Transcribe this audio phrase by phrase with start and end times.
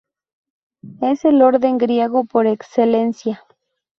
[1.01, 3.43] Es el orden griego por excelencia.